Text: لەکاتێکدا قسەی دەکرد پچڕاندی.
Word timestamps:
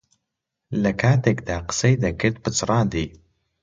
لەکاتێکدا 0.83 1.57
قسەی 1.67 1.95
دەکرد 2.03 2.37
پچڕاندی. 2.43 3.05